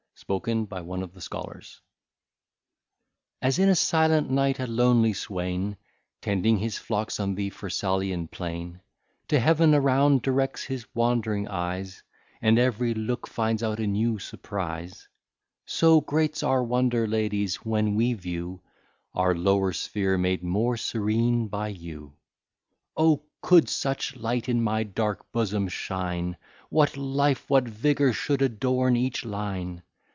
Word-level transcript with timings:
SPOKEN 0.13 0.65
BY 0.65 0.81
ONE 0.81 1.01
OF 1.01 1.13
THE 1.15 1.21
SCHOLARS 1.21 1.81
AS 3.41 3.57
in 3.57 3.69
a 3.69 3.75
silent 3.75 4.29
night 4.29 4.59
a 4.59 4.67
lonely 4.67 5.13
swain, 5.13 5.77
'Tending 6.21 6.59
his 6.59 6.77
flocks 6.77 7.19
on 7.19 7.33
the 7.33 7.49
Pharsalian 7.49 8.27
plain, 8.27 8.81
To 9.29 9.39
Heaven 9.39 9.73
around 9.73 10.21
directs 10.21 10.65
his 10.65 10.85
wandering 10.93 11.47
eyes, 11.47 12.03
And 12.39 12.59
every 12.59 12.93
look 12.93 13.25
finds 13.27 13.63
out 13.63 13.79
a 13.79 13.87
new 13.87 14.19
surprise; 14.19 15.09
So 15.65 16.01
great's 16.01 16.43
our 16.43 16.63
wonder, 16.63 17.07
ladies, 17.07 17.55
when 17.65 17.95
we 17.95 18.13
view 18.13 18.61
Our 19.15 19.33
lower 19.33 19.73
sphere 19.73 20.19
made 20.19 20.43
more 20.43 20.77
serene 20.77 21.47
by 21.47 21.69
you. 21.69 22.13
O! 22.95 23.23
could 23.41 23.67
such 23.69 24.15
light 24.15 24.47
in 24.47 24.61
my 24.63 24.83
dark 24.83 25.31
bosom 25.31 25.67
shine, 25.67 26.37
What 26.69 26.95
life, 26.95 27.49
what 27.49 27.63
vigour, 27.67 28.13
should 28.13 28.43
adorn 28.43 28.95
each 28.95 29.25
line! 29.25 29.81